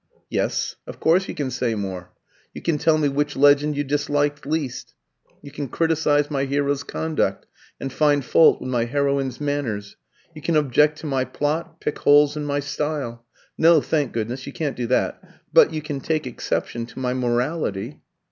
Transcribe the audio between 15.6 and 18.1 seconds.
you can take exception to my morality."